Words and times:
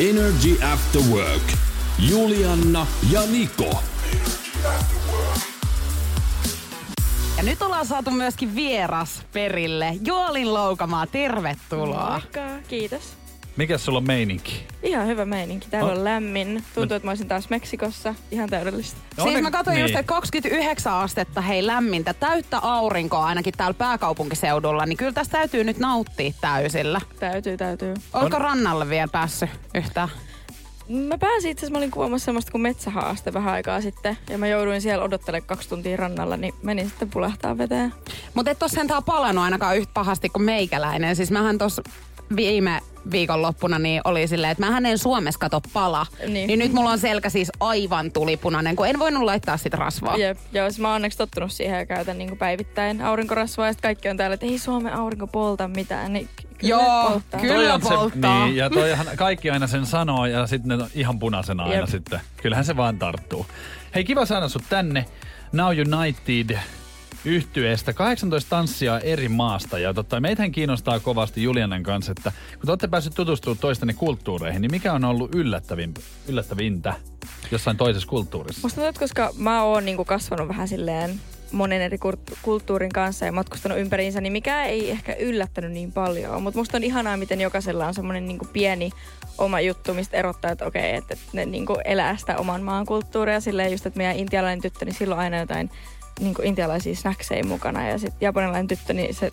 Energy 0.00 0.62
After 0.62 1.02
Work. 1.10 1.42
Julianna 2.10 2.86
ja 3.10 3.20
Niko. 3.26 3.82
Ja 7.36 7.42
nyt 7.42 7.62
ollaan 7.62 7.86
saatu 7.86 8.10
myöskin 8.10 8.54
vieras 8.54 9.22
perille. 9.32 9.96
Joalin 10.04 10.54
Loukamaa, 10.54 11.06
tervetuloa. 11.06 12.10
Moikka, 12.10 12.40
kiitos. 12.68 13.02
Mikä 13.58 13.78
sulla 13.78 13.98
on 13.98 14.06
meininki? 14.06 14.66
Ihan 14.82 15.06
hyvä 15.06 15.24
meininki. 15.24 15.66
Täällä 15.70 15.92
Oh. 15.92 15.98
on 15.98 16.04
lämmin. 16.04 16.64
Tuntuu, 16.74 16.96
että 16.96 17.06
mä 17.06 17.10
olisin 17.10 17.28
taas 17.28 17.50
Meksikossa. 17.50 18.14
Ihan 18.30 18.48
täydellistä. 18.50 19.00
Siis 19.22 19.42
mä 19.42 19.50
katsoin 19.50 19.74
niin. 19.74 19.82
just, 19.82 19.94
että 19.94 20.08
29 20.12 20.92
astetta, 20.92 21.40
hei 21.40 21.66
lämmintä, 21.66 22.14
täyttä 22.14 22.58
aurinkoa 22.58 23.26
ainakin 23.26 23.54
täällä 23.56 23.74
pääkaupunkiseudulla, 23.74 24.86
niin 24.86 24.96
kyllä 24.96 25.12
tästä 25.12 25.32
täytyy 25.38 25.64
nyt 25.64 25.78
nauttia 25.78 26.32
täysillä. 26.40 27.00
Täytyy, 27.20 27.56
täytyy. 27.56 27.94
Oletko 28.12 28.38
rannalle 28.38 28.88
vielä 28.88 29.08
päässyt 29.12 29.50
yhtään? 29.74 30.08
Mä 30.88 31.18
pääsin 31.18 31.50
itse 31.50 31.60
asiassa, 31.60 31.72
mä 31.72 31.78
olin 31.78 31.90
kuvaamassa 31.90 32.24
semmoista 32.24 32.52
kuin 32.52 32.62
metsähaaste 32.62 33.32
vähän 33.32 33.54
aikaa 33.54 33.80
sitten. 33.80 34.18
Ja 34.30 34.38
mä 34.38 34.46
jouduin 34.46 34.82
siellä 34.82 35.04
odottelemaan 35.04 35.46
kaksi 35.46 35.68
tuntia 35.68 35.96
rannalla, 35.96 36.36
niin 36.36 36.54
menin 36.62 36.88
sitten 36.88 37.10
pulehtaa 37.10 37.58
veteen. 37.58 37.94
Mutta 38.34 38.50
et 38.50 38.62
ole 38.62 38.70
sentään 38.70 39.04
palannut 39.04 39.44
ainakaan 39.44 39.76
yhtä 39.76 39.90
pahasti 39.94 40.28
kuin 40.28 40.42
meikäläinen. 40.42 41.16
Siis 41.16 41.30
mähän 41.30 41.58
tuossa 41.58 41.82
viime 42.36 42.80
viikonloppuna 43.10 43.78
niin 43.78 44.00
oli 44.04 44.26
silleen, 44.28 44.50
että 44.50 44.64
mähän 44.64 44.86
en 44.86 44.98
Suomessa 44.98 45.40
kato 45.40 45.60
pala. 45.72 46.06
Niin. 46.26 46.46
Niin. 46.46 46.58
nyt 46.58 46.72
mulla 46.72 46.90
on 46.90 46.98
selkä 46.98 47.30
siis 47.30 47.50
aivan 47.60 48.12
tulipunainen, 48.12 48.76
kun 48.76 48.86
en 48.88 48.98
voinut 48.98 49.22
laittaa 49.22 49.56
sitä 49.56 49.76
rasvaa. 49.76 50.16
Jep, 50.16 50.38
joo, 50.52 50.70
siis 50.70 50.80
mä 50.80 50.88
oon 50.88 50.94
onneksi 50.96 51.18
tottunut 51.18 51.52
siihen 51.52 51.78
ja 51.78 51.86
käytän 51.86 52.18
niin 52.18 52.38
päivittäin 52.38 53.02
aurinkorasvaa. 53.02 53.66
Ja 53.66 53.72
sitten 53.72 53.88
kaikki 53.88 54.08
on 54.08 54.16
täällä, 54.16 54.34
että 54.34 54.46
ei 54.46 54.58
Suomen 54.58 54.92
aurinko 54.92 55.26
polta 55.26 55.68
mitään. 55.68 56.12
Niin 56.12 56.28
kyllä 56.58 56.70
Joo, 56.70 57.10
polttaa. 57.10 57.40
kyllä. 57.40 57.78
Se- 57.82 57.88
polttaa. 57.88 58.44
niin, 58.44 58.56
ja 58.56 58.70
toihan 58.70 59.06
kaikki 59.16 59.50
aina 59.50 59.66
sen 59.66 59.86
sanoo 59.86 60.26
ja 60.26 60.46
sitten 60.46 60.78
ne 60.78 60.84
on 60.84 60.90
ihan 60.94 61.18
punaisena 61.18 61.62
aina 61.62 61.74
Jep. 61.76 61.88
sitten. 61.88 62.20
Kyllähän 62.42 62.64
se 62.64 62.76
vaan 62.76 62.98
tarttuu. 62.98 63.46
Hei, 63.94 64.04
kiva 64.04 64.26
saada 64.26 64.48
sut 64.48 64.62
tänne 64.68 65.04
Now 65.52 65.68
United 65.68 66.58
yhtyeestä 67.24 67.92
18 67.92 68.50
tanssia 68.50 69.00
eri 69.00 69.28
maasta. 69.28 69.78
Ja 69.78 69.94
totta, 69.94 70.20
meitähän 70.20 70.52
kiinnostaa 70.52 71.00
kovasti 71.00 71.42
Julianan 71.42 71.82
kanssa, 71.82 72.12
että 72.12 72.32
kun 72.50 72.66
te 72.66 72.70
olette 72.70 72.88
päässyt 72.88 73.14
tutustumaan 73.14 73.58
toistenne 73.58 73.94
kulttuureihin, 73.94 74.62
niin 74.62 74.70
mikä 74.70 74.92
on 74.92 75.04
ollut 75.04 75.34
yllättävin, 75.34 75.94
yllättävintä 76.28 76.94
jossain 77.50 77.76
toisessa 77.76 78.08
kulttuurissa? 78.08 78.60
Musta 78.62 78.80
tuntuu, 78.80 79.00
koska 79.00 79.30
mä 79.36 79.62
oon 79.62 79.84
niinku 79.84 80.04
kasvanut 80.04 80.48
vähän 80.48 80.68
silleen 80.68 81.20
monen 81.52 81.82
eri 81.82 81.98
kulttuurin 82.42 82.92
kanssa 82.92 83.26
ja 83.26 83.32
matkustanut 83.32 83.78
ympäriinsä, 83.78 84.20
niin 84.20 84.32
mikä 84.32 84.64
ei 84.64 84.90
ehkä 84.90 85.14
yllättänyt 85.14 85.72
niin 85.72 85.92
paljon. 85.92 86.42
Mutta 86.42 86.58
musta 86.58 86.76
on 86.76 86.84
ihanaa, 86.84 87.16
miten 87.16 87.40
jokaisella 87.40 87.86
on 87.86 87.94
semmoinen 87.94 88.28
niinku 88.28 88.46
pieni 88.52 88.90
oma 89.38 89.60
juttu, 89.60 89.94
mistä 89.94 90.16
erottaa, 90.16 90.50
että 90.50 90.66
okei, 90.66 90.94
että 90.94 91.16
ne 91.32 91.46
niinku 91.46 91.76
elää 91.84 92.16
sitä 92.16 92.36
oman 92.36 92.62
maan 92.62 92.86
kulttuuria. 92.86 93.40
Silleen 93.40 93.72
just, 93.72 93.86
että 93.86 93.96
meidän 93.96 94.16
intialainen 94.16 94.62
tyttö, 94.62 94.84
niin 94.84 94.94
silloin 94.94 95.20
aina 95.20 95.38
jotain 95.38 95.70
niinku 96.20 96.42
intialaisia 96.42 96.94
snackseja 96.94 97.44
mukana. 97.44 97.88
Ja 97.88 97.98
sitten 97.98 98.18
japanilainen 98.20 98.66
tyttö, 98.66 98.92
niin 98.92 99.14
se 99.14 99.30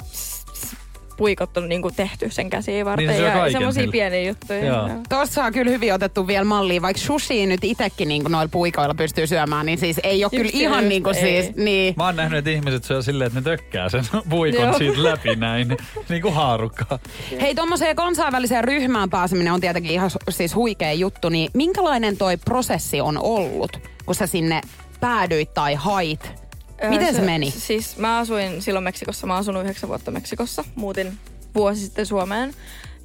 puikot 1.17 1.57
on 1.57 1.69
niinku 1.69 1.91
tehty 1.91 2.29
sen 2.29 2.49
käsiin 2.49 2.85
varten. 2.85 3.07
Niin 3.07 3.17
se 3.17 3.23
ja 3.23 3.51
semmoisia 3.51 3.87
pieniä 3.91 4.21
juttuja. 4.21 4.65
Joo. 4.65 4.87
joo. 4.87 4.97
Tuossa 5.09 5.43
on 5.43 5.53
kyllä 5.53 5.71
hyvin 5.71 5.93
otettu 5.93 6.27
vielä 6.27 6.45
malliin, 6.45 6.81
vaikka 6.81 7.01
sushi 7.01 7.45
nyt 7.45 7.63
itsekin 7.63 8.07
niin 8.07 8.23
noilla 8.29 8.49
puikoilla 8.51 8.95
pystyy 8.95 9.27
syömään, 9.27 9.65
niin 9.65 9.77
siis 9.77 9.99
ei 10.03 10.23
ole 10.23 10.31
kyllä 10.31 10.43
Just 10.43 10.55
ihan 10.55 10.79
just, 10.79 10.89
niin 10.89 11.03
kuin 11.03 11.15
ei. 11.15 11.21
siis, 11.43 11.55
niin. 11.55 11.93
Mä 11.97 12.05
oon 12.05 12.15
nähnyt, 12.15 12.37
että 12.37 12.51
ihmiset 12.51 12.83
syö 12.83 13.01
silleen, 13.01 13.27
että 13.27 13.39
ne 13.39 13.43
tökkää 13.43 13.89
sen 13.89 14.03
puikon 14.29 14.61
Joo. 14.61 14.77
siitä 14.77 15.03
läpi 15.03 15.35
näin, 15.35 15.67
niin 16.09 16.21
kuin 16.21 16.33
haarukka. 16.33 16.99
Hei, 17.41 17.55
tuommoiseen 17.55 17.95
kansainväliseen 17.95 18.63
ryhmään 18.63 19.09
pääseminen 19.09 19.53
on 19.53 19.61
tietenkin 19.61 19.91
ihan 19.91 20.11
siis 20.29 20.55
huikea 20.55 20.93
juttu, 20.93 21.29
niin 21.29 21.51
minkälainen 21.53 22.17
toi 22.17 22.37
prosessi 22.37 23.01
on 23.01 23.17
ollut, 23.21 23.79
kun 24.05 24.15
sä 24.15 24.27
sinne 24.27 24.61
päädyit 24.99 25.53
tai 25.53 25.75
hait? 25.75 26.44
Öö, 26.85 26.89
Miten 26.99 27.15
se 27.15 27.21
meni? 27.21 27.51
Siis 27.57 27.97
mä 27.97 28.17
asuin 28.17 28.61
silloin 28.61 28.83
Meksikossa. 28.83 29.27
Mä 29.27 29.33
oon 29.33 29.39
asunut 29.39 29.63
yhdeksän 29.63 29.89
vuotta 29.89 30.11
Meksikossa. 30.11 30.63
Muutin 30.75 31.17
vuosi 31.55 31.81
sitten 31.81 32.05
Suomeen. 32.05 32.53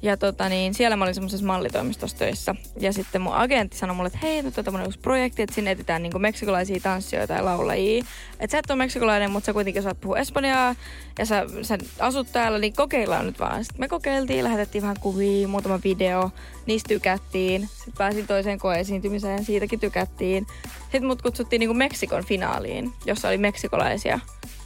Ja 0.01 0.17
tota 0.17 0.49
niin, 0.49 0.73
siellä 0.73 0.95
mä 0.95 1.03
olin 1.03 1.13
semmoisessa 1.13 1.45
mallitoimistossa 1.45 2.17
töissä. 2.17 2.55
Ja 2.79 2.93
sitten 2.93 3.21
mun 3.21 3.33
agentti 3.33 3.77
sanoi 3.77 3.95
mulle, 3.95 4.07
että 4.07 4.19
hei, 4.21 4.41
nyt 4.41 4.57
on 4.57 4.63
tämmönen 4.63 4.87
uusi 4.87 4.99
projekti, 4.99 5.41
että 5.41 5.55
sinne 5.55 5.71
etsitään 5.71 6.03
niinku 6.03 6.19
meksikolaisia 6.19 6.79
tanssijoita 6.79 7.33
ja 7.33 7.45
laulajia. 7.45 8.03
Että 8.39 8.51
sä 8.51 8.57
et 8.59 8.71
ole 8.71 8.77
meksikolainen, 8.77 9.31
mutta 9.31 9.45
sä 9.45 9.53
kuitenkin 9.53 9.79
osaat 9.79 10.01
puhua 10.01 10.17
espanjaa 10.17 10.75
ja 11.19 11.25
sä, 11.25 11.45
sä 11.61 11.77
asut 11.99 12.31
täällä, 12.31 12.59
niin 12.59 12.73
kokeillaan 12.73 13.25
nyt 13.25 13.39
vaan. 13.39 13.63
Sitten 13.63 13.79
me 13.79 13.87
kokeiltiin, 13.87 14.43
lähetettiin 14.43 14.81
vähän 14.81 14.99
kuvia, 14.99 15.47
muutama 15.47 15.79
video, 15.83 16.31
niistä 16.65 16.87
tykättiin. 16.87 17.69
Sitten 17.75 17.93
pääsin 17.97 18.27
toiseen 18.27 18.59
koeesiintymiseen, 18.59 19.45
siitäkin 19.45 19.79
tykättiin. 19.79 20.47
Sitten 20.81 21.05
mut 21.05 21.21
kutsuttiin 21.21 21.59
niinku 21.59 21.73
Meksikon 21.73 22.25
finaaliin, 22.25 22.93
jossa 23.05 23.27
oli 23.27 23.37
meksikolaisia, 23.37 24.19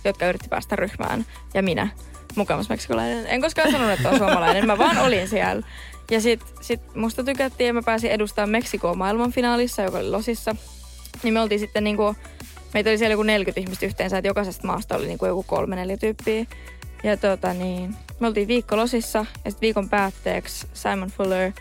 jotka 0.05 0.27
yritti 0.27 0.49
päästä 0.49 0.75
ryhmään. 0.75 1.25
Ja 1.53 1.63
minä, 1.63 1.87
mukamas 2.35 2.69
meksikolainen. 2.69 3.27
En 3.27 3.41
koskaan 3.41 3.71
sanonut, 3.71 3.93
että 3.93 4.09
on 4.09 4.17
suomalainen, 4.17 4.67
mä 4.67 4.77
vaan 4.77 4.97
olin 4.97 5.27
siellä. 5.27 5.67
Ja 6.11 6.21
sit, 6.21 6.41
sit 6.61 6.95
musta 6.95 7.23
tykättiin 7.23 7.67
ja 7.67 7.73
mä 7.73 7.81
pääsin 7.81 8.11
edustamaan 8.11 8.49
Meksikoa 8.49 8.93
maailmanfinaalissa, 8.93 9.81
joka 9.81 9.97
oli 9.97 10.09
Losissa. 10.09 10.55
Niin 11.23 11.33
me 11.33 11.41
oltiin 11.41 11.59
sitten 11.59 11.83
niinku, 11.83 12.15
meitä 12.73 12.89
oli 12.89 12.97
siellä 12.97 13.13
joku 13.13 13.23
40 13.23 13.61
ihmistä 13.61 13.85
yhteensä, 13.85 14.17
että 14.17 14.27
jokaisesta 14.27 14.67
maasta 14.67 14.95
oli 14.95 15.07
niinku 15.07 15.25
joku 15.25 15.43
kolme 15.43 15.75
neljä 15.75 15.97
tyyppiä. 15.97 16.45
Ja 17.03 17.17
tota 17.17 17.53
niin, 17.53 17.95
me 18.19 18.27
oltiin 18.27 18.47
viikko 18.47 18.77
Losissa 18.77 19.19
ja 19.19 19.51
sitten 19.51 19.61
viikon 19.61 19.89
päätteeksi 19.89 20.67
Simon 20.73 21.11
Fuller 21.11 21.51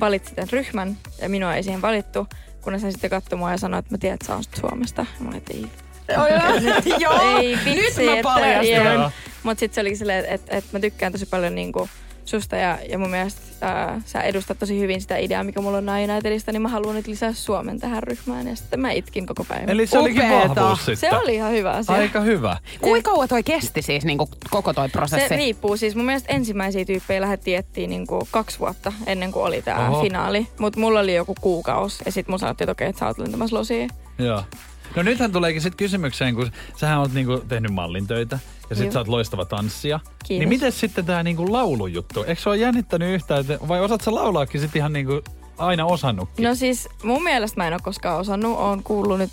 valitsi 0.00 0.34
tämän 0.34 0.48
ryhmän 0.52 0.96
ja 1.22 1.28
minua 1.28 1.54
ei 1.54 1.62
siihen 1.62 1.82
valittu, 1.82 2.26
kunnes 2.60 2.82
hän 2.82 2.92
sitten 2.92 3.10
katsoi 3.10 3.38
mua 3.38 3.50
ja 3.50 3.58
sanoi, 3.58 3.78
että 3.78 3.94
mä 3.94 3.98
tiedän, 3.98 4.14
että 4.14 4.26
sä 4.26 4.60
Suomesta. 4.60 5.00
Ja 5.02 5.24
mä 5.24 5.28
olin, 5.28 5.38
että 5.38 5.52
ei 5.54 5.66
Joo, 7.00 7.38
ei 7.38 7.58
vitsi, 7.64 8.06
nyt 8.06 8.16
mä 8.16 8.22
paljastan. 8.22 8.94
joo. 8.94 9.10
Mut 9.42 9.58
sit 9.58 9.74
se 9.74 9.80
oli 9.80 9.96
silleen, 9.96 10.24
että 10.24 10.56
et, 10.56 10.64
mä 10.72 10.80
tykkään 10.80 11.12
tosi 11.12 11.26
paljon 11.26 11.54
niinku 11.54 11.88
susta 12.24 12.56
ja, 12.56 12.78
ja 12.88 12.98
mun 12.98 13.10
mielestä 13.10 13.40
ää, 13.60 14.00
sä 14.06 14.22
edustat 14.22 14.58
tosi 14.58 14.80
hyvin 14.80 15.00
sitä 15.00 15.16
ideaa, 15.16 15.44
mikä 15.44 15.60
mulla 15.60 15.78
on 15.78 15.88
Unitedista, 15.88 16.52
niin 16.52 16.62
mä 16.62 16.68
haluan 16.68 16.94
nyt 16.94 17.06
lisää 17.06 17.32
Suomen 17.32 17.80
tähän 17.80 18.02
ryhmään. 18.02 18.46
Ja 18.46 18.56
sitten 18.56 18.80
mä 18.80 18.90
itkin 18.90 19.26
koko 19.26 19.44
päivän. 19.44 19.70
Eli 19.70 19.86
se 19.86 19.98
olikin 19.98 20.24
Upeeta. 20.24 20.54
vahvuus 20.60 20.78
sitten. 20.84 21.10
se 21.10 21.16
oli 21.16 21.34
ihan 21.34 21.52
hyvä 21.52 21.70
asia. 21.70 21.94
Aika 21.94 22.20
hyvä. 22.20 22.56
Kuinka 22.80 23.10
kauan 23.10 23.28
toi 23.28 23.42
kesti 23.42 23.82
siis 23.82 24.04
niin 24.04 24.18
kuin 24.18 24.30
koko 24.50 24.72
toi 24.72 24.88
prosessi? 24.88 25.28
Se 25.28 25.36
riippuu. 25.36 25.76
Siis 25.76 25.94
mun 25.96 26.04
mielestä 26.04 26.32
ensimmäisiä 26.32 26.84
tyyppejä 26.84 27.20
lähdettiin 27.20 27.58
etsiä 27.58 27.86
niinku 27.86 28.28
kaksi 28.30 28.58
vuotta 28.58 28.92
ennen 29.06 29.32
kuin 29.32 29.44
oli 29.44 29.62
tää 29.62 29.90
Oho. 29.90 30.02
finaali. 30.02 30.46
Mutta 30.58 30.80
mulla 30.80 31.00
oli 31.00 31.14
joku 31.14 31.34
kuukausi 31.40 32.02
ja 32.06 32.12
sitten 32.12 32.32
mun 32.32 32.38
sanottiin, 32.38 32.64
että 32.66 32.72
okei, 32.72 32.88
että 32.88 33.00
sä 33.00 33.06
oot 33.06 33.18
lentämässä 33.18 33.56
losiin. 33.56 33.90
Joo. 34.18 34.42
No 34.96 35.02
nythän 35.02 35.32
tuleekin 35.32 35.62
sitten 35.62 35.76
kysymykseen, 35.76 36.34
kun 36.34 36.50
sähän 36.76 36.98
oot 36.98 37.12
niinku 37.12 37.44
tehnyt 37.48 37.72
mallin 37.72 38.06
töitä 38.06 38.38
ja 38.70 38.76
sit 38.76 38.84
Joo. 38.84 38.92
sä 38.92 38.98
oot 38.98 39.08
loistava 39.08 39.44
tanssija. 39.44 40.00
Kiitos. 40.04 40.28
Niin 40.28 40.48
miten 40.48 40.72
sitten 40.72 41.04
tää 41.04 41.22
niinku 41.22 41.52
laulujuttu? 41.52 42.22
Eikö 42.22 42.42
se 42.42 42.48
ole 42.48 42.56
jännittänyt 42.56 43.14
yhtään, 43.14 43.40
että, 43.40 43.58
vai 43.68 43.80
osaat 43.80 44.00
sä 44.00 44.14
laulaakin 44.14 44.60
sit 44.60 44.76
ihan 44.76 44.92
niinku 44.92 45.22
aina 45.58 45.86
osannutkin? 45.86 46.44
No 46.44 46.54
siis 46.54 46.88
mun 47.02 47.22
mielestä 47.22 47.60
mä 47.60 47.66
en 47.66 47.72
ole 47.72 47.80
koskaan 47.84 48.20
osannut. 48.20 48.58
Oon 48.58 48.82
kuullut 48.82 49.18
nyt 49.18 49.30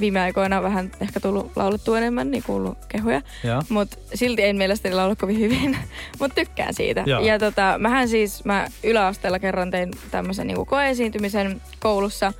viime 0.00 0.20
aikoina 0.20 0.62
vähän 0.62 0.90
ehkä 1.00 1.20
tullut 1.20 1.52
laulettua 1.56 1.98
enemmän, 1.98 2.30
niin 2.30 2.42
kuullut 2.42 2.78
kehuja. 2.88 3.22
Mutta 3.68 3.96
silti 4.14 4.42
en 4.42 4.56
mielestäni 4.56 4.94
laula 4.94 5.16
kovin 5.16 5.38
hyvin, 5.38 5.78
mutta 6.20 6.34
tykkään 6.34 6.74
siitä. 6.74 7.04
Joo. 7.06 7.20
Ja 7.20 7.38
tota, 7.38 7.74
mähän 7.78 8.08
siis, 8.08 8.44
mä 8.44 8.66
yläasteella 8.84 9.38
kerran 9.38 9.70
tein 9.70 9.90
tämmöisen 10.10 10.46
niinku 10.46 10.64
koeesiintymisen 10.64 11.60
koulussa, 11.80 12.32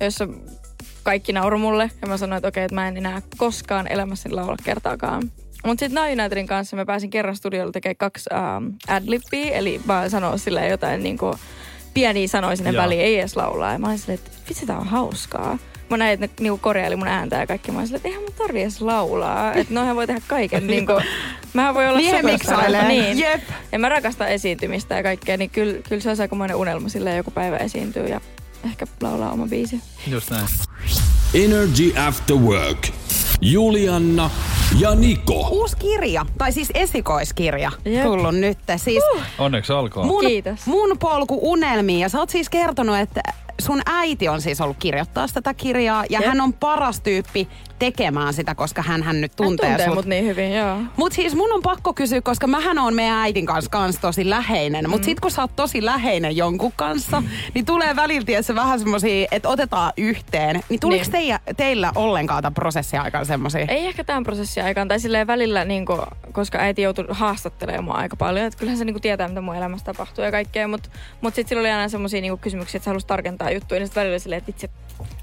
jossa 0.00 0.28
kaikki 1.02 1.32
nauru 1.32 1.58
mulle. 1.58 1.90
Ja 2.02 2.08
mä 2.08 2.16
sanoin, 2.16 2.36
että 2.36 2.48
okei, 2.48 2.64
että 2.64 2.74
mä 2.74 2.88
en 2.88 2.96
enää 2.96 3.22
koskaan 3.36 3.86
elämässäni 3.92 4.34
laula 4.34 4.56
kertaakaan. 4.64 5.22
Mutta 5.66 5.80
sitten 5.80 6.02
Now 6.02 6.12
Unitedin 6.12 6.46
kanssa 6.46 6.76
mä 6.76 6.86
pääsin 6.86 7.10
kerran 7.10 7.36
studiolla 7.36 7.72
tekemään 7.72 7.96
kaksi 7.96 8.30
ähm, 8.34 8.66
adlippia, 8.88 9.52
eli 9.52 9.80
vaan 9.86 10.10
sanoa 10.10 10.36
silleen 10.36 10.70
jotain 10.70 11.02
niinku 11.02 11.34
pieniä 11.94 12.28
sanoja 12.28 12.56
sinne 12.56 12.70
Joo. 12.70 12.82
väliin, 12.82 13.00
ei 13.00 13.18
edes 13.18 13.36
laulaa. 13.36 13.72
Ja 13.72 13.78
mä 13.78 13.86
olin 13.86 13.98
silleen, 13.98 14.18
että 14.18 14.38
vitsi 14.48 14.66
tää 14.66 14.78
on 14.78 14.86
hauskaa. 14.86 15.58
mun 15.88 16.02
äiti 16.02 16.20
ne 16.20 16.30
niinku 16.40 16.58
korjaili 16.58 16.96
mun 16.96 17.08
ääntä 17.08 17.36
ja 17.36 17.46
kaikki. 17.46 17.72
Mä 17.72 17.78
olin 17.78 17.86
silleen, 17.86 17.98
että 17.98 18.08
eihän 18.08 18.22
mun 18.22 18.32
tarvii 18.38 18.62
edes 18.62 18.80
laulaa. 18.80 19.54
Että 19.54 19.74
noihän 19.74 19.96
voi 19.96 20.06
tehdä 20.06 20.20
kaiken. 20.26 20.66
niinku, 20.76 20.92
mähän 21.54 21.74
voi 21.74 21.88
olla 21.88 21.98
he 21.98 22.04
superstar. 22.04 22.32
miksailee. 22.32 22.88
Niin. 22.88 23.18
Jep. 23.18 23.42
Ja 23.72 23.78
mä 23.78 23.88
rakastan 23.88 24.28
esiintymistä 24.28 24.94
ja 24.94 25.02
kaikkea, 25.02 25.36
niin 25.36 25.50
kyllä, 25.50 25.78
kyllä 25.88 26.02
se 26.02 26.08
olisi 26.08 26.22
aikamoinen 26.22 26.56
unelma 26.56 26.88
silleen 26.88 27.16
joku 27.16 27.30
päivä 27.30 27.56
esiintyy 27.56 28.06
ja 28.06 28.20
ehkä 28.64 28.86
laulaa 29.02 29.30
oma 29.32 29.46
biisi. 29.46 29.80
Just 30.06 30.30
näin. 30.30 30.46
Energy 31.34 31.92
After 32.08 32.36
Work. 32.36 32.88
Julianna 33.40 34.30
ja 34.78 34.94
Niko. 34.94 35.48
Uusi 35.48 35.76
kirja, 35.76 36.26
tai 36.38 36.52
siis 36.52 36.68
esikoiskirja, 36.74 37.70
Jep. 37.84 38.02
tullut 38.04 38.34
nyt. 38.34 38.58
Siis 38.76 39.04
Onneksi 39.38 39.72
olkoon. 39.72 40.06
mun, 40.06 40.24
Kiitos. 40.24 40.66
mun 40.66 40.98
polku 40.98 41.38
unelmiin. 41.52 42.00
Ja 42.00 42.08
sä 42.08 42.18
oot 42.18 42.30
siis 42.30 42.48
kertonut, 42.48 42.96
että 42.96 43.20
sun 43.60 43.80
äiti 43.86 44.28
on 44.28 44.40
siis 44.42 44.60
ollut 44.60 44.76
kirjoittaa 44.78 45.26
tätä 45.34 45.54
kirjaa. 45.54 46.04
Ja 46.10 46.18
Jep. 46.20 46.28
hän 46.28 46.40
on 46.40 46.52
paras 46.52 47.00
tyyppi 47.00 47.48
tekemään 47.78 48.34
sitä, 48.34 48.54
koska 48.54 48.82
hän, 48.82 49.02
hän 49.02 49.20
nyt 49.20 49.32
Hän 49.32 49.36
tuntee, 49.36 49.68
tuntee 49.68 49.86
sut. 49.86 49.94
mut 49.94 50.04
niin 50.06 50.24
hyvin, 50.24 50.52
joo. 50.54 50.76
Mut 50.96 51.12
siis 51.12 51.34
mun 51.34 51.52
on 51.52 51.62
pakko 51.62 51.94
kysyä, 51.94 52.20
koska 52.20 52.46
mähän 52.46 52.78
on 52.78 52.94
meidän 52.94 53.16
äitin 53.16 53.46
kanssa 53.46 53.70
kans 53.70 53.98
tosi 53.98 54.30
läheinen. 54.30 54.90
Mut 54.90 55.00
Mm. 55.00 55.04
sit 55.04 55.20
kun 55.20 55.30
sä 55.30 55.42
oot 55.42 55.56
tosi 55.56 55.84
läheinen 55.84 56.36
jonkun 56.36 56.72
kanssa, 56.76 57.22
niin 57.54 57.64
tulee 57.66 57.96
välillä 57.96 58.24
tietysti 58.26 58.54
vähän 58.54 58.78
semmosia, 58.78 59.28
että 59.30 59.48
otetaan 59.48 59.92
yhteen. 59.96 60.60
Niin 60.68 60.80
tuliko 60.80 61.02
Niin. 61.02 61.12
teillä, 61.12 61.40
teillä 61.56 61.92
ollenkaan 61.94 62.42
tämän 62.42 62.54
prosessin 62.54 63.00
aikana 63.00 63.24
semmosia? 63.24 63.64
Ei 63.68 63.86
ehkä 63.86 64.04
tämän 64.04 64.24
prosessin 64.24 64.64
aikaan, 64.64 64.88
tai 64.88 65.00
silleen 65.00 65.26
välillä, 65.26 65.64
niin 65.64 65.84
koska 66.32 66.58
äiti 66.58 66.82
joutui 66.82 67.04
haastattelemaan 67.10 67.84
mua 67.84 67.94
aika 67.94 68.16
paljon. 68.16 68.46
Että 68.46 68.58
kyllähän 68.58 68.78
se 68.78 68.84
niin 68.84 69.00
tietää, 69.00 69.28
mitä 69.28 69.40
mun 69.40 69.56
elämässä 69.56 69.84
tapahtuu 69.84 70.24
ja 70.24 70.30
kaikkea, 70.30 70.68
mutta 70.68 70.88
mut 71.20 71.34
sitten 71.34 71.48
sillä 71.48 71.60
oli 71.60 71.70
aina 71.70 71.88
semmoisia 71.88 72.20
niin 72.20 72.38
kysymyksiä, 72.38 72.78
että 72.78 72.90
halusi 72.90 73.06
tarkentaa 73.06 73.47
juttuja. 73.50 73.80
Ja 73.80 73.86
sitten 73.86 74.00
välillä 74.00 74.14
oli 74.14 74.20
silleen, 74.20 74.38
että 74.38 74.50
itse, 74.50 74.68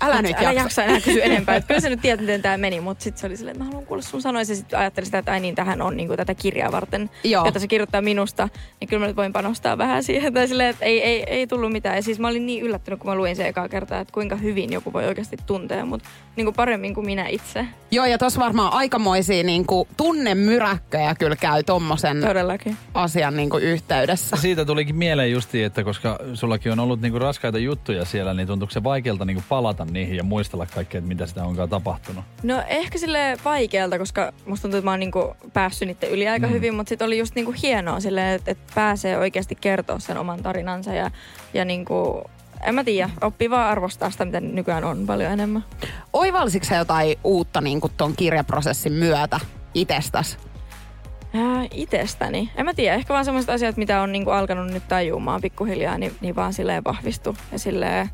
Älä 0.02 0.22
nyt 0.22 0.36
älä 0.38 0.44
jaksa. 0.52 0.62
jaksa 0.62 0.84
enää 0.84 1.02
kysyä 1.02 1.24
enempää. 1.24 1.56
Että 1.56 1.68
kyllä 1.68 1.82
sä 1.82 1.90
nyt 1.90 2.02
tiedät, 2.02 2.20
miten 2.20 2.42
tämä 2.42 2.58
meni, 2.58 2.80
mutta 2.80 3.04
sitten 3.04 3.22
se 3.22 3.28
oli 3.28 3.38
silleen, 3.38 3.56
että 3.56 3.64
mä 3.64 3.70
haluan 3.70 3.86
kuulla 3.86 4.04
sun 4.04 4.22
sanoa. 4.22 4.42
Ja 4.42 4.46
sitten 4.46 4.80
ajattelin 4.80 5.06
sitä, 5.06 5.18
että 5.18 5.32
ai 5.32 5.40
niin, 5.40 5.56
tähän 5.56 5.82
on 5.82 5.98
niin 5.98 6.08
kuin, 6.08 6.18
tätä 6.18 6.34
kirjaa 6.34 6.72
varten, 6.72 7.10
Joo. 7.24 7.46
jota 7.46 7.60
se 7.60 7.68
kirjoittaa 7.68 8.02
minusta. 8.02 8.50
Niin 8.80 8.88
kyllä 8.90 9.00
mä 9.00 9.08
nyt 9.08 9.16
voin 9.16 9.34
panostaa 9.34 9.78
vähän 9.78 10.04
siihen. 10.04 10.34
Tai 10.34 10.48
silleen, 10.48 10.70
että 10.70 10.86
ei, 10.86 11.04
ei, 11.04 11.24
ei 11.28 11.48
tullut 11.48 11.72
mitään. 11.72 11.96
Ja 11.96 12.02
siis 12.02 12.20
mä 12.20 12.28
olin 12.28 12.46
niin 12.46 12.64
yllättynyt, 12.64 13.00
kun 13.00 13.10
mä 13.10 13.16
luin 13.16 13.36
se 13.36 13.48
ekaa 13.48 13.70
kertaa, 13.70 14.00
että 14.00 14.14
kuinka 14.14 14.36
hyvin 14.36 14.74
joku 14.74 14.94
voi 14.94 15.06
oikeasti 15.06 15.38
tuntea 15.46 15.86
mut 15.86 16.04
niin 16.36 16.46
kuin 16.46 16.56
paremmin 16.56 16.94
kuin 16.94 17.06
minä 17.06 17.28
itse. 17.28 17.66
Joo, 17.92 18.06
ja 18.06 18.18
tuossa 18.18 18.40
varmaan 18.42 18.74
aikamoisia 18.74 19.44
niin 19.44 19.66
kuin, 19.66 19.88
tunnemyräkköjä 19.98 21.16
kyllä 21.16 21.36
käy 21.36 21.64
tommosen 21.64 22.22
Todellakin. 22.22 22.78
asian 22.94 23.38
niin 23.38 23.50
kuin, 23.50 23.64
yhteydessä. 23.64 24.36
Siitä 24.36 24.66
tulikin 24.66 24.96
mieleen 24.96 25.32
justiin, 25.32 25.66
että 25.66 25.84
koska 25.84 26.20
sullakin 26.34 26.72
on 26.72 26.80
ollut 26.80 27.02
niinku 27.02 27.20
raskaita 27.20 27.58
juttuja 27.58 28.06
siellä, 28.16 28.34
niin 28.34 28.48
tuntuuko 28.48 28.72
se 28.72 28.84
vaikealta 28.84 29.26
niinku 29.26 29.44
palata 29.50 29.86
niihin 29.86 30.16
ja 30.16 30.24
muistella 30.24 30.66
kaikkea, 30.66 31.00
että 31.00 31.08
mitä 31.08 31.26
sitä 31.26 31.44
onkaan 31.44 31.70
tapahtunut? 31.70 32.26
No 32.44 32.64
ehkä 32.68 32.98
sille 32.98 33.38
vaikealta, 33.46 33.98
koska 33.98 34.34
musta 34.46 34.62
tuntuu, 34.62 34.78
että 34.78 34.86
mä 34.86 34.92
oon 34.92 35.00
niinku 35.00 35.36
päässyt 35.54 35.88
niiden 35.88 36.10
yli 36.10 36.28
aika 36.28 36.48
mm. 36.48 36.54
hyvin, 36.54 36.76
mutta 36.76 36.90
sitten 36.90 37.06
oli 37.06 37.18
just 37.18 37.36
niinku 37.36 37.54
hienoa 37.64 38.00
silleen, 38.00 38.36
että, 38.36 38.52
että 38.52 38.74
pääsee 38.76 39.18
oikeasti 39.18 39.56
kertoa 39.56 40.00
sen 40.00 40.18
oman 40.18 40.44
tarinansa 40.44 40.94
ja, 40.94 41.12
ja 41.54 41.66
niinku, 41.66 42.24
en 42.64 42.76
mä 42.76 42.84
tiedä, 42.84 43.10
oppii 43.22 43.50
vaan 43.50 43.70
arvostaa 43.70 44.10
sitä, 44.10 44.26
mitä 44.26 44.40
nykyään 44.40 44.84
on 44.84 45.06
paljon 45.06 45.32
enemmän. 45.32 45.64
Oivalsitko 46.14 46.68
sä 46.68 46.76
jotain 46.76 47.18
uutta 47.24 47.62
niin 47.62 47.82
kuin, 47.82 47.94
ton 47.98 48.16
kirjaprosessin 48.16 48.94
myötä 48.94 49.40
itsestäs? 49.74 50.38
Ää, 51.36 51.66
Itestäni. 51.72 52.52
En 52.56 52.66
mä 52.66 52.74
tiedä, 52.74 52.96
ehkä 52.96 53.14
vaan 53.14 53.26
sellaiset 53.26 53.50
asiat, 53.50 53.78
mitä 53.78 54.02
on 54.02 54.12
niinku 54.12 54.30
alkanut 54.32 54.72
nyt 54.72 54.88
tajumaan 54.88 55.42
pikkuhiljaa, 55.42 55.98
niin, 55.98 56.16
niin 56.22 56.36
vaan 56.36 56.54
silleen 56.54 56.84
vahvistu 56.84 57.38
ja 57.52 57.60
silleen, 57.60 58.10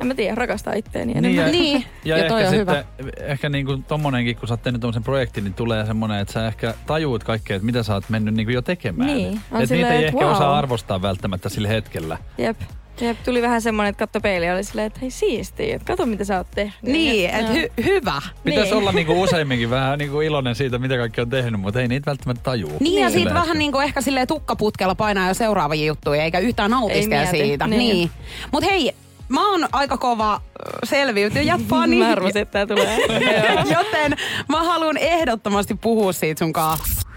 en 0.00 0.06
mä 0.06 0.14
tiedä, 0.14 0.34
rakastaa 0.34 0.74
itteeni 0.74 1.12
enemmän. 1.16 1.46
ja, 1.46 1.52
Niin, 1.52 1.84
ja, 2.04 2.16
ja 2.16 2.24
ehkä 2.24 2.28
toi 2.28 2.44
on 2.44 2.50
sitten, 2.50 2.60
hyvä. 2.60 2.84
ehkä 3.20 3.48
niinku 3.48 3.76
tommonenkin, 3.76 4.36
kun 4.36 4.48
sä 4.48 4.54
oot 4.54 4.62
tehnyt 4.62 4.80
tommosen 4.80 5.02
projektin, 5.02 5.44
niin 5.44 5.54
tulee 5.54 5.86
semmonen, 5.86 6.20
että 6.20 6.32
sä 6.32 6.46
ehkä 6.46 6.74
tajuut 6.86 7.24
kaikkea, 7.24 7.56
että 7.56 7.66
mitä 7.66 7.82
sä 7.82 7.94
oot 7.94 8.08
mennyt 8.08 8.34
niinku 8.34 8.52
jo 8.52 8.62
tekemään. 8.62 9.06
Niin, 9.06 9.26
on 9.26 9.34
että 9.34 9.58
niitä 9.58 9.66
silleen, 9.66 9.92
ei 9.92 9.98
että 9.98 10.06
ehkä 10.06 10.26
wow. 10.26 10.34
osaa 10.34 10.58
arvostaa 10.58 11.02
välttämättä 11.02 11.48
sillä 11.48 11.68
hetkellä. 11.68 12.18
Jep. 12.38 12.56
Jep, 13.00 13.16
tuli 13.24 13.42
vähän 13.42 13.62
semmoinen, 13.62 13.90
että 13.90 13.98
katto 13.98 14.20
peiliä 14.20 14.54
oli 14.54 14.64
silleen, 14.64 14.86
että 14.86 15.00
hei 15.00 15.10
siistiä, 15.10 15.76
että 15.76 15.86
kato 15.92 16.06
mitä 16.06 16.24
sä 16.24 16.36
oot 16.36 16.46
tehnyt. 16.54 16.74
Niin, 16.82 17.30
että 17.30 17.52
joo. 17.52 17.66
hy- 17.80 17.84
hyvä. 17.84 18.22
Pitäisi 18.44 18.70
Niin. 18.70 18.78
olla 18.78 18.92
niinku 18.92 19.20
useimminkin 19.22 19.70
vähän 19.70 19.98
niinku 19.98 20.20
iloinen 20.20 20.54
siitä, 20.54 20.78
mitä 20.78 20.96
kaikki 20.96 21.20
on 21.20 21.30
tehnyt, 21.30 21.60
mutta 21.60 21.80
ei 21.80 21.88
niitä 21.88 22.10
välttämättä 22.10 22.42
tajuu. 22.42 22.72
Niin, 22.80 23.02
ja 23.02 23.10
Sillä 23.10 23.22
siitä 23.22 23.34
vähän 23.34 23.58
niin 23.58 23.72
kuin 23.72 23.84
ehkä 23.84 24.00
silleen 24.00 24.26
tukkaputkella 24.26 24.94
painaa 24.94 25.28
jo 25.28 25.34
seuraavia 25.34 25.84
juttuja, 25.86 26.22
eikä 26.24 26.38
yhtään 26.38 26.70
nautiskele 26.70 27.22
mieti, 27.22 27.38
siitä. 27.38 27.66
niin. 27.66 27.78
Niin. 27.78 28.10
Mut 28.52 28.64
hei, 28.64 28.92
mä 29.28 29.50
oon 29.50 29.68
aika 29.72 29.96
kova 29.98 30.34
ö, 30.34 30.86
selviytyjä 30.86 31.58
fani. 31.68 31.96
Mä 32.02 32.08
arvasin, 32.12 32.42
että 32.42 32.52
tää 32.52 32.76
tulee. 32.76 32.98
Joten 33.78 34.16
mä 34.48 34.62
haluan 34.64 34.96
ehdottomasti 34.96 35.74
puhua 35.74 36.12
siitä 36.12 36.38
sun 36.38 36.52
kanssa. 36.52 37.08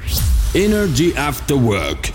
Energy 0.55 1.13
After 1.27 1.57
Work. 1.57 2.07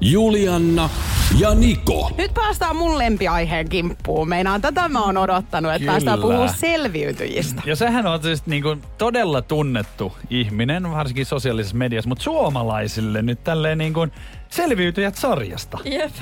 Julianna 0.00 0.90
ja 1.36 1.54
Niko. 1.54 2.10
Nyt 2.18 2.34
päästään 2.34 2.76
mun 2.76 2.98
lempiaiheen 2.98 3.68
kimppuun. 3.68 4.28
Meinaan 4.28 4.60
tätä 4.60 4.88
mä 4.88 5.02
oon 5.02 5.16
odottanut, 5.16 5.72
että 5.72 5.78
Kyllä. 5.78 5.92
päästään 5.92 6.20
puhua 6.20 6.48
selviytyjistä. 6.48 7.62
Ja 7.66 7.76
sähän 7.76 8.06
on 8.06 8.22
siis 8.22 8.46
niinku 8.46 8.76
todella 8.98 9.42
tunnettu 9.42 10.12
ihminen, 10.30 10.90
varsinkin 10.90 11.26
sosiaalisessa 11.26 11.76
mediassa, 11.76 12.08
mutta 12.08 12.24
suomalaisille 12.24 13.22
nyt 13.22 13.44
tälleen 13.44 13.78
niinku 13.78 14.06
selviytyjät 14.50 15.14
sarjasta. 15.14 15.78
Jep. 15.84 16.12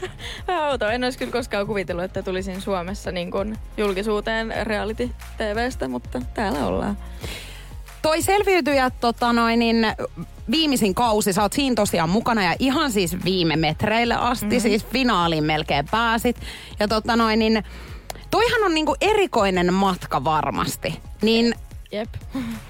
Vähän 0.48 0.70
outoa. 0.70 0.92
En 0.92 1.04
olisi 1.04 1.18
kyllä 1.18 1.32
koskaan 1.32 1.66
kuvitellut, 1.66 2.04
että 2.04 2.22
tulisin 2.22 2.60
Suomessa 2.60 3.12
niin 3.12 3.30
kuin 3.30 3.56
julkisuuteen 3.76 4.54
reality-tvstä, 4.62 5.88
mutta 5.88 6.22
täällä 6.34 6.66
ollaan. 6.66 6.98
Toi 8.06 8.22
selviytyjät, 8.22 8.94
tota 9.00 9.32
noin, 9.32 9.58
niin 9.58 9.86
viimeisin 10.50 10.94
kausi, 10.94 11.32
sä 11.32 11.42
oot 11.42 11.52
siinä 11.52 11.74
tosiaan 11.74 12.10
mukana 12.10 12.44
ja 12.44 12.56
ihan 12.58 12.92
siis 12.92 13.24
viime 13.24 13.56
metreille 13.56 14.14
asti, 14.14 14.46
mm-hmm. 14.46 14.60
siis 14.60 14.86
finaaliin 14.86 15.44
melkein 15.44 15.88
pääsit. 15.90 16.36
Ja 16.80 16.88
tota 16.88 17.16
noin, 17.16 17.38
niin 17.38 17.64
toihan 18.30 18.64
on 18.64 18.74
niinku 18.74 18.96
erikoinen 19.00 19.74
matka 19.74 20.24
varmasti. 20.24 21.00
Niin, 21.22 21.54
Jep. 21.92 22.08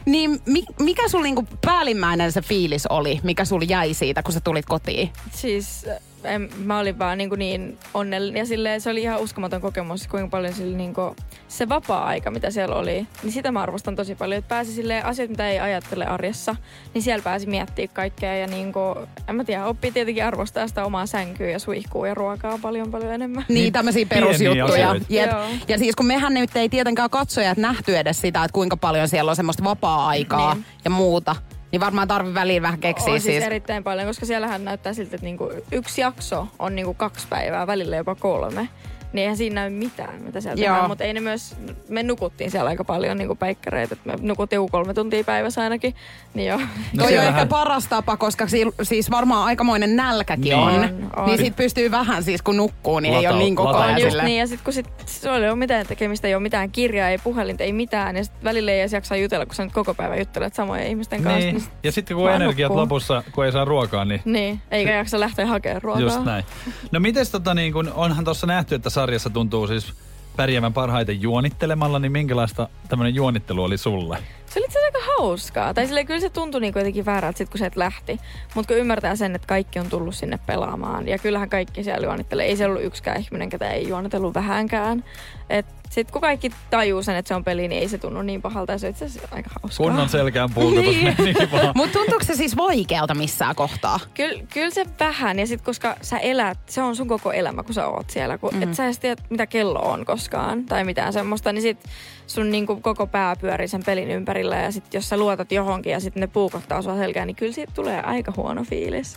niin 0.06 0.40
mi, 0.46 0.64
mikä 0.80 1.08
sun 1.08 1.22
niinku 1.22 1.44
päällimmäinen 1.66 2.32
se 2.32 2.42
fiilis 2.42 2.86
oli, 2.86 3.20
mikä 3.22 3.44
sul 3.44 3.62
jäi 3.68 3.94
siitä, 3.94 4.22
kun 4.22 4.32
sä 4.32 4.40
tulit 4.40 4.66
kotiin? 4.66 5.10
Siis 5.32 5.86
en, 6.26 6.48
mä 6.64 6.78
olin 6.78 6.98
vaan 6.98 7.18
niin, 7.18 7.30
niin 7.36 7.78
onnellinen 7.94 8.40
ja 8.40 8.46
silleen, 8.46 8.80
se 8.80 8.90
oli 8.90 9.02
ihan 9.02 9.20
uskomaton 9.20 9.60
kokemus, 9.60 10.06
kuinka 10.08 10.28
paljon 10.28 10.52
sillä 10.54 10.76
niin 10.76 10.94
kuin, 10.94 11.16
se 11.48 11.68
vapaa-aika, 11.68 12.30
mitä 12.30 12.50
siellä 12.50 12.74
oli, 12.76 13.06
niin 13.22 13.32
sitä 13.32 13.52
mä 13.52 13.62
arvostan 13.62 13.96
tosi 13.96 14.14
paljon. 14.14 14.38
Että 14.38 14.48
pääsi 14.48 14.72
silleen 14.72 15.04
asioita, 15.06 15.30
mitä 15.30 15.48
ei 15.48 15.60
ajattele 15.60 16.06
arjessa, 16.06 16.56
niin 16.94 17.02
siellä 17.02 17.22
pääsi 17.22 17.46
miettimään 17.46 17.94
kaikkea 17.94 18.36
ja 18.36 18.46
niin 18.46 18.72
kuin, 18.72 18.94
en 19.28 19.36
mä 19.36 19.44
tiedä, 19.44 19.64
oppii 19.66 19.92
tietenkin 19.92 20.24
arvostaa 20.24 20.68
sitä 20.68 20.84
omaa 20.84 21.06
sänkyä 21.06 21.50
ja 21.50 21.58
suihkuu 21.58 22.04
ja 22.04 22.14
ruokaa 22.14 22.58
paljon 22.62 22.90
paljon 22.90 23.12
enemmän. 23.12 23.44
Niin, 23.48 23.54
Niin 23.54 23.72
tämmöisiä 23.72 24.06
perusjuttuja. 24.06 24.96
Jep. 25.08 25.30
Ja 25.68 25.78
siis 25.78 25.96
kun 25.96 26.06
mehän 26.06 26.34
nyt 26.34 26.56
ei 26.56 26.68
tietenkään 26.68 27.10
katsojat 27.10 27.58
nähty 27.58 27.96
edes 27.98 28.20
sitä, 28.20 28.44
että 28.44 28.52
kuinka 28.52 28.76
paljon 28.76 29.08
siellä 29.08 29.30
on 29.30 29.36
semmoista 29.36 29.64
vapaa-aikaa 29.64 30.54
Niin. 30.54 30.64
ja 30.84 30.90
muuta, 30.90 31.36
niin 31.76 31.84
varmaan 31.84 32.08
tarvii 32.08 32.34
väliin 32.34 32.62
vähän 32.62 32.80
keksiä 32.80 33.12
on 33.12 33.20
siis, 33.20 33.34
siis. 33.34 33.44
erittäin 33.44 33.84
paljon, 33.84 34.06
koska 34.06 34.26
siellähän 34.26 34.64
näyttää 34.64 34.92
siltä, 34.92 35.16
että 35.16 35.24
niinku 35.24 35.50
yksi 35.72 36.00
jakso 36.00 36.48
on 36.58 36.74
niinku 36.74 36.94
kaksi 36.94 37.26
päivää, 37.28 37.66
välillä 37.66 37.96
jopa 37.96 38.14
kolme. 38.14 38.68
Niin 39.16 39.22
eihän 39.22 39.36
siinä 39.36 39.54
näy 39.60 39.70
mitään, 39.70 40.22
mitä 40.22 40.40
siellä 40.40 40.60
Joo. 40.64 40.68
tehdään. 40.72 40.88
Mutta 40.90 41.04
ei 41.04 41.12
ne 41.12 41.20
myös, 41.20 41.56
me 41.88 42.02
nukuttiin 42.02 42.50
siellä 42.50 42.68
aika 42.68 42.84
paljon 42.84 43.16
niinku 43.18 43.34
päikkäreitä. 43.34 43.94
että 43.94 44.08
Me 44.10 44.28
nukuttiin 44.28 44.56
joku 44.56 44.68
kolme 44.68 44.94
tuntia 44.94 45.24
päivässä 45.24 45.62
ainakin. 45.62 45.94
Niin 46.34 46.48
joo. 46.48 46.58
No 46.58 46.64
Toi 46.96 47.02
on 47.02 47.08
siellähän- 47.08 47.34
ehkä 47.34 47.46
paras 47.46 47.86
tapa, 47.86 48.16
koska 48.16 48.46
si- 48.48 48.66
siis 48.82 49.10
varmaan 49.10 49.44
aikamoinen 49.44 49.96
nälkäkin 49.96 50.42
Niin. 50.42 50.54
on. 50.58 50.74
On, 50.74 51.10
on. 51.16 51.26
Niin 51.26 51.38
sit 51.38 51.56
pystyy 51.56 51.90
vähän 51.90 52.22
siis 52.22 52.42
kun 52.42 52.56
nukkuu, 52.56 53.00
niin 53.00 53.14
ei 53.14 53.20
Lata- 53.22 53.30
ole 53.34 53.38
niin 53.38 53.56
koko 53.56 53.76
ajan 53.76 54.00
silleen. 54.00 54.26
niin, 54.26 54.38
ja 54.40 54.46
sitten 54.46 54.64
kun 54.64 54.72
sit, 54.72 54.86
se 55.06 55.28
ei 55.30 55.48
ole 55.48 55.54
mitään 55.56 55.86
tekemistä, 55.86 56.28
ei 56.28 56.34
ole 56.34 56.42
mitään 56.42 56.70
kirjaa, 56.70 57.08
ei 57.08 57.18
puhelinta, 57.18 57.64
ei 57.64 57.72
mitään. 57.72 58.16
Ja 58.16 58.24
sit 58.24 58.34
välillä 58.44 58.72
ei 58.72 58.80
edes 58.80 58.92
jaksa 58.92 59.16
jutella, 59.16 59.46
kun 59.46 59.54
sä 59.54 59.64
nyt 59.64 59.72
koko 59.72 59.94
päivä 59.94 60.16
juttelet 60.16 60.54
samojen 60.54 60.86
ihmisten 60.86 61.22
kanssa. 61.22 61.38
Niin. 61.38 61.54
Niin, 61.54 61.64
Ja 61.82 61.92
sitten 61.92 62.16
kun 62.16 62.30
energiat 62.30 62.68
nukkuu. 62.68 62.80
lopussa, 62.82 63.22
kun 63.32 63.44
ei 63.44 63.52
saa 63.52 63.64
ruokaa, 63.64 64.04
niin 64.04 64.20
niin 64.24 64.60
eikä 64.70 64.90
jaksa 64.92 65.20
lähteä 65.20 65.46
hakemaan 65.46 65.82
ruokaa. 65.82 66.02
just 66.02 66.24
näin. 66.24 66.44
No 66.92 67.00
mites 67.00 67.30
tota 67.30 67.54
niin 67.54 67.72
kun, 67.72 67.92
onhan 67.94 68.24
tuossa 68.24 68.46
nähty, 68.46 68.74
että 68.74 68.90
sarjassa 69.06 69.30
tuntuu 69.30 69.66
siis 69.66 69.92
pärjäävän 70.36 70.72
parhaiten 70.72 71.22
juonittelemalla, 71.22 71.98
niin 71.98 72.12
minkälaista 72.12 72.68
tämmöinen 72.88 73.14
juonittelu 73.14 73.64
oli 73.64 73.78
sulle? 73.78 74.18
Se 74.56 74.60
oli 74.60 74.66
itse 74.66 74.78
aika 74.84 74.98
hauskaa. 75.18 75.74
Tai 75.74 75.86
silleen, 75.86 76.06
kyllä 76.06 76.20
se 76.20 76.30
tuntui 76.30 76.60
niin 76.60 76.72
jotenkin 76.76 77.06
väärältä 77.06 77.38
sit, 77.38 77.48
kun 77.48 77.58
se 77.58 77.66
et 77.66 77.76
lähti. 77.76 78.20
Mutta 78.54 78.74
kun 78.74 78.80
ymmärtää 78.80 79.16
sen, 79.16 79.34
että 79.34 79.46
kaikki 79.46 79.78
on 79.78 79.86
tullut 79.86 80.14
sinne 80.14 80.38
pelaamaan. 80.46 81.08
Ja 81.08 81.18
kyllähän 81.18 81.48
kaikki 81.48 81.84
siellä 81.84 82.06
juonittelee. 82.06 82.46
Ei 82.46 82.56
siellä 82.56 82.72
ollut 82.72 82.86
yksikään 82.86 83.20
ihminen, 83.20 83.48
ketä 83.48 83.70
ei 83.70 83.88
juonitellut 83.88 84.34
vähänkään. 84.34 85.04
Et 85.50 85.66
sit 85.90 86.10
kun 86.10 86.20
kaikki 86.20 86.50
tajuu 86.70 87.02
sen, 87.02 87.16
että 87.16 87.28
se 87.28 87.34
on 87.34 87.44
peli, 87.44 87.68
niin 87.68 87.82
ei 87.82 87.88
se 87.88 87.98
tunnu 87.98 88.22
niin 88.22 88.42
pahalta 88.42 88.72
ja 88.72 88.78
se 88.78 88.86
on 88.86 88.90
itse 88.90 89.04
asiassa 89.04 89.28
aika 89.32 89.50
hauskaa. 89.62 89.86
Kunnon 89.86 90.08
selkään 90.08 90.50
puututus 90.54 90.84
Niin. 90.94 91.14
meni 91.18 91.50
vaan. 91.52 91.72
Mutta 91.74 91.98
tuntuuko 91.98 92.24
se 92.24 92.34
siis 92.34 92.56
vaikealta 92.56 93.14
missään 93.14 93.54
kohtaa? 93.54 94.00
Kyllä, 94.14 94.42
kyllä 94.52 94.70
se 94.70 94.84
vähän, 95.00 95.38
ja 95.38 95.46
sitten 95.46 95.64
koska 95.66 95.96
sä 96.02 96.18
elät, 96.18 96.58
se 96.66 96.82
on 96.82 96.96
sun 96.96 97.08
koko 97.08 97.32
elämä, 97.32 97.62
kun 97.62 97.74
sä 97.74 97.86
oot 97.86 98.10
siellä. 98.10 98.38
Kun, 98.38 98.54
mm. 98.54 98.62
Et 98.62 98.74
sä 98.74 98.84
edes 98.84 98.98
tiedä, 98.98 99.22
mitä 99.30 99.46
kello 99.46 99.78
on 99.78 100.04
koskaan, 100.04 100.64
tai 100.64 100.84
mitään 100.84 101.12
semmoista, 101.12 101.52
niin 101.52 101.62
sit 101.62 101.78
sun 102.26 102.50
niinku 102.50 102.76
koko 102.76 103.06
pää 103.06 103.36
pyörii 103.36 103.68
sen 103.68 103.84
pelin 103.84 104.10
ympärillä, 104.10 104.45
ja 104.54 104.72
sit 104.72 104.94
jos 104.94 105.08
sä 105.08 105.16
luotat 105.16 105.52
johonkin, 105.52 105.92
ja 105.92 106.00
sitten 106.00 106.20
ne 106.20 106.26
puukottaa 106.26 106.82
sua 106.82 106.96
selkään, 106.96 107.26
niin 107.26 107.36
kyllä 107.36 107.52
siitä 107.52 107.72
tulee 107.74 108.00
aika 108.02 108.32
huono 108.36 108.64
fiilis. 108.64 109.16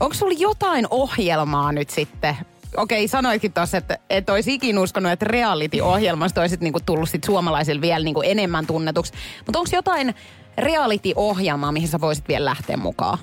Onko 0.00 0.14
sulla 0.14 0.34
jotain 0.38 0.86
ohjelmaa 0.90 1.72
nyt 1.72 1.90
sitten? 1.90 2.36
Okei, 2.76 3.08
sanoitkin 3.08 3.52
tuossa, 3.52 3.76
että 3.78 3.98
et 4.10 4.30
olisi 4.30 4.54
ikin 4.54 4.78
uskonut, 4.78 5.12
että 5.12 5.24
reality-ohjelmasta 5.28 6.40
olisit 6.40 6.60
niinku 6.60 6.80
tullut 6.86 7.08
sit 7.08 7.24
suomalaisille 7.24 7.80
vielä 7.80 8.04
niinku 8.04 8.22
enemmän 8.22 8.66
tunnetuksi. 8.66 9.12
Mutta 9.46 9.58
onko 9.58 9.70
jotain 9.72 10.14
reality-ohjelmaa, 10.58 11.72
mihin 11.72 11.88
sä 11.88 12.00
voisit 12.00 12.28
vielä 12.28 12.44
lähteä 12.44 12.76
mukaan? 12.76 13.18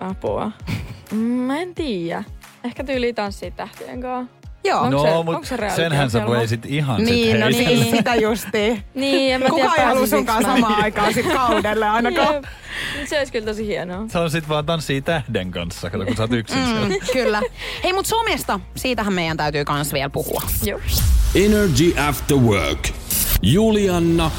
Apua. 0.00 0.52
Mm, 1.12 1.18
Mä 1.18 1.60
en 1.60 1.74
tiedä. 1.74 2.24
Ehkä 2.64 2.84
tyyli 2.84 3.12
tanssii 3.12 3.50
tähtien 3.50 4.00
kanssa. 4.00 4.37
Joo. 4.68 4.80
Onko 4.80 4.96
No, 4.96 5.02
se- 5.02 5.08
onko 5.10 5.32
mutta 5.32 5.48
se 5.48 5.56
senhän 5.76 6.10
sä 6.10 6.18
ohjelma? 6.18 6.36
voi 6.36 6.48
sit 6.48 6.66
ihan 6.66 7.04
Niin, 7.04 7.30
sit 7.30 7.40
no 7.40 7.46
heitellä. 7.46 7.74
niin, 7.84 7.96
sitä 7.96 8.14
justiin. 8.14 8.82
Niin, 8.94 9.34
en 9.34 9.40
mä 9.40 9.46
tiedä, 9.46 9.62
Kukaan 9.68 9.80
ei 9.80 9.84
halua 9.86 10.06
sun 10.06 10.24
pääsisikö 10.26 10.32
kanssa 10.32 10.48
mä. 10.48 10.54
samaan 10.68 10.82
aikaan 10.84 11.14
sit 11.14 11.26
kaudelle 11.26 11.88
ainakaan. 11.88 12.34
Jep. 12.34 12.44
Se 13.08 13.18
olisi 13.18 13.32
kyllä 13.32 13.46
tosi 13.46 13.66
hienoa. 13.66 14.04
Se 14.08 14.18
on 14.18 14.30
sit 14.30 14.48
vaan 14.48 14.66
tanssii 14.66 15.02
tähden 15.02 15.50
kanssa, 15.50 15.90
kato 15.90 16.04
kun 16.06 16.16
sä 16.16 16.22
oot 16.22 16.32
yksin 16.32 16.64
siellä. 16.66 16.88
Mm, 16.88 16.94
kyllä. 17.12 17.42
Hei, 17.84 17.92
mutta 17.92 18.08
somesta, 18.08 18.60
siitähän 18.76 19.12
meidän 19.12 19.36
täytyy 19.36 19.64
kans 19.64 19.92
vielä 19.92 20.10
puhua. 20.10 20.42
Joo. 20.64 20.80
Energy 21.34 21.94
After 22.08 22.36
Work. 22.36 22.88
Julianna 23.42 24.30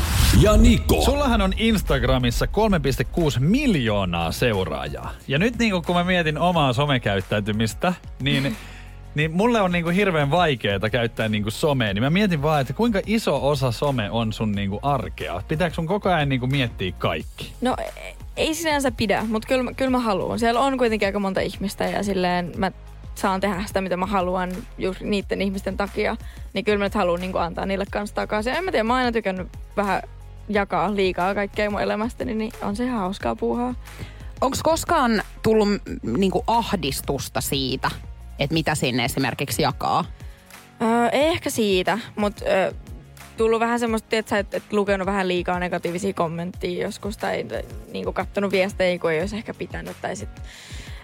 ja 0.42 0.58
Niko. 0.58 1.02
Sullahan 1.02 1.42
on 1.42 1.54
Instagramissa 1.58 2.46
3,6 2.46 3.40
miljoonaa 3.40 4.32
seuraajaa. 4.32 5.12
Ja 5.28 5.40
nyt 5.40 5.58
niin 5.58 5.84
kun 5.86 5.96
mä 5.96 6.04
mietin 6.04 6.38
omaa 6.38 6.74
somekäyttäytymistä, 6.74 7.94
niin, 8.22 8.56
niin 9.16 9.32
mulle 9.32 9.62
on 9.62 9.72
niin 9.72 9.84
kuin 9.84 9.96
hirveän 9.96 10.32
vaikeaa 10.32 10.90
käyttää 10.92 11.30
niin 11.30 11.44
kuin 11.44 11.54
somea. 11.54 11.94
Niin 11.94 12.04
mä 12.04 12.10
mietin 12.10 12.42
vaan, 12.42 12.62
että 12.62 12.74
kuinka 12.74 13.02
iso 13.06 13.48
osa 13.50 13.72
some 13.72 14.12
on 14.12 14.34
sun 14.34 14.52
niin 14.52 14.70
kuin 14.70 14.80
arkea. 14.84 15.42
Pitääkö 15.48 15.76
sun 15.76 15.88
koko 15.88 16.10
ajan 16.10 16.30
niin 16.30 16.40
kuin 16.40 16.52
miettiä 16.52 16.92
kaikki? 16.98 17.54
No 17.62 17.76
e- 17.80 18.14
ei 18.38 18.54
sinänsä 18.56 18.92
pidä, 18.92 19.24
mutta 19.28 19.48
kyllä, 19.48 19.64
mä- 19.64 19.74
kyllä 19.74 19.92
mä 19.92 20.00
haluan. 20.00 20.40
Siellä 20.40 20.60
on 20.60 20.78
kuitenkin 20.78 21.08
aika 21.08 21.20
monta 21.20 21.42
ihmistä 21.42 21.84
ja 21.84 22.04
silleen 22.04 22.52
mä 22.58 22.72
saan 23.16 23.42
tehdä 23.42 23.64
sitä, 23.66 23.82
mitä 23.82 23.98
mä 23.98 24.06
haluan 24.06 24.52
just 24.78 25.02
niiden 25.02 25.42
ihmisten 25.42 25.78
takia. 25.78 26.18
Niin 26.54 26.66
kyllä 26.66 26.78
mä 26.78 26.84
nyt 26.86 26.96
haluan 26.96 27.20
niin 27.22 27.38
antaa 27.38 27.66
niille 27.66 27.86
kanssa 27.92 28.16
takaisin. 28.16 28.54
En 28.54 28.64
mä 28.64 28.72
tiedä, 28.72 28.84
mä 28.84 28.94
oon 28.94 28.98
aina 29.00 29.12
tykännyt 29.12 29.48
vähän 29.78 30.02
jakaa 30.50 30.96
liikaa 30.96 31.36
kaikkea 31.36 31.70
mun 31.70 31.82
elämästäni, 31.82 32.36
niin 32.36 32.52
on 32.62 32.76
se 32.76 32.84
ihan 32.84 33.00
hauskaa 33.00 33.36
puuhaa. 33.36 33.76
Onko 34.42 34.58
koskaan 34.64 35.22
tullut 35.44 35.68
niinku 36.04 36.44
ahdistusta 36.48 37.42
siitä, 37.42 37.92
että 38.40 38.54
mitä 38.54 38.76
sinne 38.76 39.06
esimerkiksi 39.06 39.62
jakaa? 39.62 40.06
Öö, 40.82 41.08
ei 41.12 41.28
ehkä 41.28 41.50
siitä, 41.50 42.00
mutta 42.16 42.46
öö, 42.46 42.72
tullut 43.38 43.60
vähän 43.60 43.80
semmoista, 43.80 44.16
että 44.16 44.30
sä 44.30 44.40
et, 44.40 44.54
et 44.54 44.74
lukenut 44.74 45.06
vähän 45.06 45.28
liikaa 45.28 45.60
negatiivisia 45.60 46.14
kommentteja 46.14 46.84
joskus 46.84 47.18
tai 47.18 47.46
niin 47.92 48.14
kattonut 48.14 48.52
viestejä, 48.52 49.00
kun 49.00 49.12
ei 49.12 49.20
olisi 49.20 49.38
ehkä 49.38 49.54
pitänyt. 49.54 49.98
Tai 50.02 50.16
sit, 50.16 50.30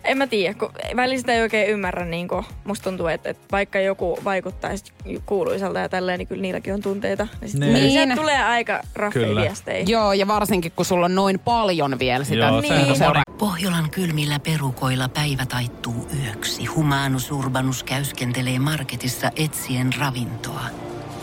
en 0.05 0.17
mä 0.17 0.27
tiedä, 0.27 0.53
kun 0.53 0.71
välillä 0.95 1.19
sitä 1.19 1.33
ei 1.33 1.41
oikein 1.41 1.69
ymmärrä. 1.69 2.05
Niin 2.05 2.27
kuin, 2.27 2.45
musta 2.63 2.83
tuntuu, 2.83 3.07
että, 3.07 3.29
että 3.29 3.43
vaikka 3.51 3.79
joku 3.79 4.19
vaikuttaisi 4.23 4.83
kuuluisalta 5.25 5.79
ja 5.79 5.89
tälleen, 5.89 6.19
niin 6.19 6.27
kyllä 6.27 6.41
niilläkin 6.41 6.73
on 6.73 6.81
tunteita. 6.81 7.27
Niin, 7.41 7.51
sit 7.51 7.59
Niin. 7.59 8.15
tulee 8.15 8.43
aika 8.43 8.81
raffeja 8.95 9.27
Kyllä. 9.27 9.41
viestejä. 9.41 9.83
Joo, 9.87 10.13
ja 10.13 10.27
varsinkin 10.27 10.71
kun 10.75 10.85
sulla 10.85 11.05
on 11.05 11.15
noin 11.15 11.39
paljon 11.39 11.99
vielä 11.99 12.23
sitä 12.23 12.35
Joo, 12.45 12.61
niin, 12.61 12.95
sehän 12.95 13.17
on. 13.17 13.23
Pohjolan 13.37 13.89
kylmillä 13.89 14.39
perukoilla 14.39 15.09
päivä 15.09 15.45
taittuu 15.45 16.07
yöksi. 16.23 16.65
Humanus 16.65 17.31
Urbanus 17.31 17.83
käyskentelee 17.83 18.59
marketissa 18.59 19.31
etsien 19.35 19.89
ravintoa. 19.99 20.61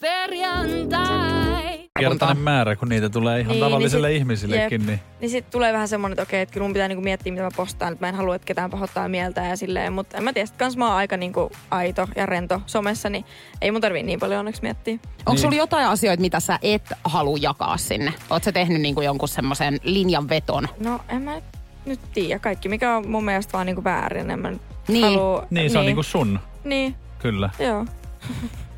Pyörykkäperjantai. 0.00 1.78
Kertainen 1.98 2.38
määrä, 2.38 2.76
kun 2.76 2.88
niitä 2.88 3.08
tulee 3.08 3.40
ihan 3.40 3.52
Niin, 3.52 3.64
tavallisille 3.64 4.08
niin 4.08 4.14
sit- 4.16 4.20
ihmisillekin. 4.22 4.80
jep. 4.80 4.88
Niin. 4.88 5.00
Niin 5.20 5.30
sitten 5.30 5.52
tulee 5.52 5.72
vähän 5.72 5.88
semmoinen, 5.88 6.12
että 6.12 6.22
okei, 6.22 6.40
että 6.40 6.52
kyllä 6.52 6.64
mun 6.64 6.72
pitää 6.72 6.88
niinku 6.88 7.02
miettiä, 7.04 7.32
mitä 7.32 7.42
mä 7.44 7.50
postaan. 7.56 7.92
Että 7.92 8.04
mä 8.04 8.08
en 8.08 8.14
halua, 8.14 8.34
että 8.34 8.46
ketään 8.46 8.70
pahoittaa 8.70 9.08
mieltä 9.08 9.40
ja 9.44 9.56
silleen. 9.56 9.92
Mutta 9.92 10.16
en 10.18 10.24
mä 10.24 10.32
tiedä, 10.32 10.46
sit 10.46 10.56
kans 10.56 10.76
mä 10.76 10.86
oon 10.86 10.96
aika 10.96 11.16
niinku 11.16 11.50
aito 11.70 12.08
ja 12.16 12.26
rento 12.26 12.60
somessa, 12.66 13.10
niin 13.10 13.24
ei 13.62 13.70
mun 13.70 13.80
tarvii 13.80 14.02
niin 14.02 14.20
paljon 14.20 14.38
onneksi 14.38 14.62
miettiä. 14.62 14.92
Onko 14.94 15.32
Niin. 15.32 15.38
sulla 15.38 15.56
jotain 15.56 15.86
asioita, 15.86 16.20
mitä 16.20 16.40
sä 16.40 16.58
et 16.62 16.92
halua 17.04 17.36
jakaa 17.40 17.76
sinne? 17.76 18.12
Oot 18.30 18.44
sä 18.44 18.52
tehnyt 18.52 18.80
niinku 18.80 19.00
jonkun 19.00 19.28
semmoisen 19.28 19.78
linjanveton? 19.82 20.68
No 20.80 21.00
en 21.08 21.22
mä 21.22 21.40
nyt, 21.86 22.00
tiedä. 22.14 22.38
Kaikki, 22.38 22.68
mikä 22.68 22.96
on 22.96 23.08
mun 23.10 23.24
mielestä 23.24 23.52
vaan 23.52 23.66
niinku 23.66 23.84
väärin. 23.84 24.30
En 24.30 24.38
mä 24.40 24.50
nyt 24.50 24.60
Niin. 24.88 25.04
halua, 25.04 25.46
Niin, 25.50 25.70
se 25.70 25.78
on 25.78 25.86
niinku 25.86 26.02
sun. 26.02 26.40
Niin, 26.64 26.94
Kyllä. 27.18 27.50
joo. 27.58 27.86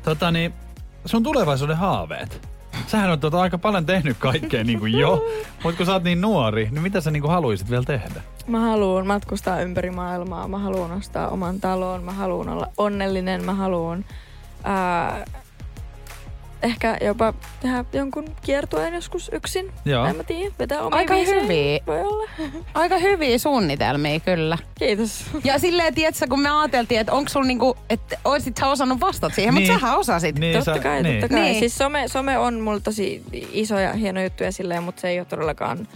Tota 0.03 0.31
niin, 0.31 0.53
sun 1.05 1.23
tulevaisuuden 1.23 1.77
haaveet. 1.77 2.47
Sähän 2.87 3.11
on 3.11 3.19
tota 3.19 3.41
aika 3.41 3.57
paljon 3.57 3.85
tehnyt 3.85 4.17
kaikkea 4.17 4.63
niin 4.63 4.79
kuin 4.79 4.99
jo, 4.99 5.23
mutta 5.63 5.77
kun 5.77 5.85
sä 5.85 5.93
oot 5.93 6.03
niin 6.03 6.21
nuori, 6.21 6.69
niin 6.71 6.81
mitä 6.81 7.01
sä 7.01 7.11
niin 7.11 7.21
kuin 7.21 7.31
haluaisit 7.31 7.69
vielä 7.69 7.83
tehdä? 7.83 8.21
Mä 8.47 8.59
haluan 8.59 9.07
matkustaa 9.07 9.61
ympäri 9.61 9.91
maailmaa. 9.91 10.47
Mä 10.47 10.59
haluan 10.59 10.91
ostaa 10.91 11.29
oman 11.29 11.59
talon. 11.59 12.03
Mä 12.03 12.11
haluan 12.11 12.49
olla 12.49 12.67
onnellinen. 12.77 13.45
Mä 13.45 13.53
haluan 13.53 14.05
ehkä 16.61 16.97
jopa 17.01 17.33
tehdä 17.61 17.85
jonkun 17.93 18.25
kiertueen 18.41 18.93
joskus 18.93 19.29
yksin. 19.33 19.71
Joo. 19.85 20.05
En 20.05 20.15
mä 20.15 20.23
tiedä, 20.23 20.55
vetää 20.59 20.81
omia 20.81 20.97
Aika 20.97 21.13
biisejä. 21.13 21.41
hyviä. 21.41 21.79
Voi 21.87 22.01
olla. 22.01 22.29
Aika 22.73 22.97
hyviä 22.97 23.37
suunnitelmia 23.37 24.19
kyllä. 24.19 24.57
Kiitos. 24.79 25.25
Ja 25.43 25.59
silleen, 25.59 25.93
tietsä, 25.95 26.27
kun 26.27 26.39
me 26.41 26.49
ajateltiin, 26.49 26.99
että 26.99 27.13
onko 27.13 27.29
sulla 27.29 27.45
niinku, 27.45 27.77
että 27.89 28.17
oisit 28.25 28.57
sä 28.57 28.67
osannut 28.67 28.99
vastata 28.99 29.35
siihen, 29.35 29.53
Niin. 29.53 29.67
mutta 29.71 29.79
sähän 29.79 29.99
osasit. 29.99 30.39
Niin, 30.39 30.55
Totta 30.57 30.73
sä- 30.75 30.79
kai, 30.79 31.03
niin. 31.03 31.21
totta 31.21 31.35
kai. 31.35 31.43
Niin. 31.43 31.59
Siis 31.59 31.77
some, 31.77 32.07
some 32.07 32.37
on 32.37 32.59
mulla 32.59 32.79
tosi 32.79 33.23
iso 33.51 33.79
ja 33.79 33.93
hieno 33.93 34.23
juttu 34.23 34.43
ja 34.43 34.51
silleen, 34.51 34.83
mutta 34.83 35.01
se 35.01 35.09
ei 35.09 35.19
ole 35.19 35.25
todellakaan 35.25 35.87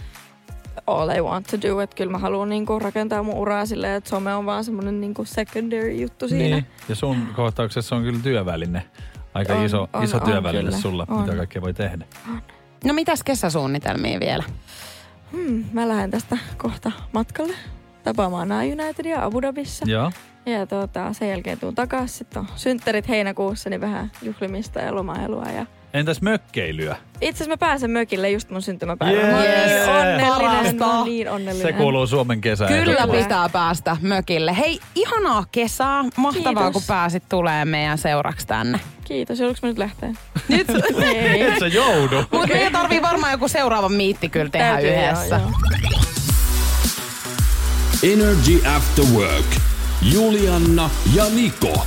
all 0.86 1.10
I 1.10 1.20
want 1.20 1.46
to 1.46 1.56
do. 1.68 1.80
Että 1.80 1.96
kyllä 1.96 2.10
mä 2.12 2.18
haluan 2.18 2.48
niinku 2.48 2.78
rakentaa 2.78 3.22
mun 3.22 3.34
uraa 3.34 3.66
silleen, 3.66 3.94
että 3.94 4.10
some 4.10 4.34
on 4.34 4.46
vaan 4.46 4.64
semmonen 4.64 5.00
niinku 5.00 5.24
secondary 5.24 5.92
juttu 5.92 6.28
siinä. 6.28 6.56
Niin. 6.56 6.66
Ja 6.88 6.94
sun 6.94 7.28
kohtauksessa 7.36 7.96
on 7.96 8.02
kyllä 8.02 8.20
työväline. 8.22 8.82
Aika 9.36 9.54
On, 9.54 9.64
iso, 9.64 9.88
on, 9.92 10.04
iso 10.04 10.16
on 10.16 10.22
työväline 10.22 10.72
sulla, 10.72 11.06
On. 11.08 11.20
mitä 11.20 11.36
kaikkea 11.36 11.62
voi 11.62 11.74
tehdä. 11.74 12.04
No 12.84 12.92
mitäs 12.92 13.22
kesäsuunnitelmia 13.22 14.20
vielä? 14.20 14.44
Hmm, 15.32 15.64
mä 15.72 15.88
lähden 15.88 16.10
tästä 16.10 16.38
kohta 16.56 16.92
matkalle 17.12 17.54
tapaamaan 18.04 18.48
Unitedia 18.50 19.24
Abu 19.24 19.42
Dhabissa. 19.42 19.84
Joo. 19.88 20.12
Ja 20.46 20.66
tota, 20.66 21.12
sen 21.12 21.28
jälkeen 21.28 21.58
tuun 21.58 21.74
takaisin. 21.74 22.18
Sitten 22.18 22.40
on 22.40 22.48
synttärit 22.56 23.08
heinäkuussa, 23.08 23.70
niin 23.70 23.80
vähän 23.80 24.10
juhlimista 24.22 24.80
ja 24.80 24.94
lomailua. 24.94 25.44
Ja... 25.44 25.66
Entäs 25.94 26.22
mökkeilyä? 26.22 26.96
Itse 27.20 27.36
asiassa 27.36 27.48
mä 27.48 27.56
pääsen 27.56 27.90
mökille 27.90 28.30
just 28.30 28.50
mun 28.50 28.62
syntymäpäivänä. 28.62 29.44
Yes! 29.44 29.88
Oon 29.88 30.06
niin 30.16 30.32
onnellinen. 30.32 30.82
Oon 30.82 31.04
niin 31.04 31.30
onnellinen. 31.30 31.72
Se 31.72 31.72
kuuluu 31.72 32.06
Suomen 32.06 32.40
kesään. 32.40 32.72
Kyllä 32.84 33.08
pitää 33.22 33.48
päästä 33.48 33.96
mökille. 34.00 34.56
Hei, 34.56 34.80
ihanaa 34.94 35.44
kesää. 35.52 36.04
Mahtavaa, 36.16 36.54
Kiitos. 36.54 36.72
kun 36.72 36.82
pääsit 36.88 37.22
tulee 37.28 37.64
meidän 37.64 37.98
seuraksi 37.98 38.46
tänne. 38.46 38.80
Kiitos, 39.08 39.38
joudunko 39.40 39.58
mä 39.62 39.68
nyt 39.68 39.78
lähteä? 39.78 40.14
Nyt. 40.48 40.66
Ei. 41.02 41.42
Et 41.42 41.58
sä 41.58 41.66
joudu. 41.66 42.16
Mutta 42.30 42.46
meidän 42.46 42.72
tarvii 42.72 43.02
varmaan 43.02 43.32
joku 43.32 43.48
seuraava 43.48 43.88
miitti 43.88 44.28
kyllä 44.28 44.50
tehdä 44.50 44.66
Täytyy, 44.72 44.90
joo, 44.90 45.02
yhdessä. 45.02 45.36
joo. 45.36 45.50
Energy 48.12 48.62
After 48.76 49.04
Work. 49.04 49.46
Julianna 50.02 50.90
ja 51.14 51.24
Niko. 51.24 51.86